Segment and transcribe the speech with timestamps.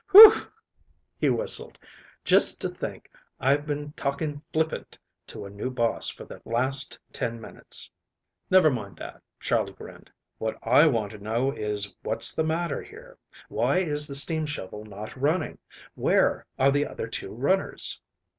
[0.13, 0.33] "Whew!"
[1.19, 1.77] he whistled,
[2.25, 3.07] "just to think
[3.39, 7.91] I've been talking flippant to a new boss for the last ten minutes."
[8.49, 10.09] "Never mind that," Charley grinned.
[10.39, 13.19] "What I want to know is what's the matter here?
[13.47, 15.59] Why is the steam shovel not running?
[15.93, 18.01] Where are the other two runners?"